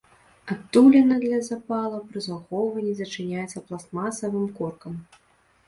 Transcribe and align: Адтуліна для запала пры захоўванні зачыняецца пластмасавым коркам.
Адтуліна 0.53 1.17
для 1.25 1.39
запала 1.49 1.99
пры 2.09 2.19
захоўванні 2.29 2.95
зачыняецца 3.03 3.65
пластмасавым 3.71 4.51
коркам. 4.59 5.01